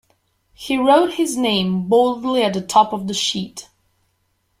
[0.55, 3.69] He wrote his name boldly at the top of the sheet.